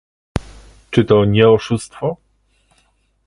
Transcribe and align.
Czy 0.91 1.05
to 1.05 1.25
nie 1.25 1.49
oszustwo? 1.49 2.17